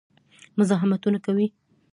مزاحمتونه 0.57 1.17
کوي. 1.25 1.47